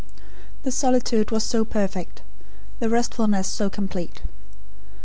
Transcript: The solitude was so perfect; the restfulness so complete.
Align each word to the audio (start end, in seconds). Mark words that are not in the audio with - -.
The 0.63 0.71
solitude 0.71 1.29
was 1.29 1.43
so 1.43 1.63
perfect; 1.63 2.23
the 2.79 2.89
restfulness 2.89 3.47
so 3.47 3.69
complete. 3.69 4.23